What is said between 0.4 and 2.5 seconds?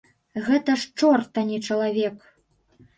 Гэта ж чорт, а не чалавек.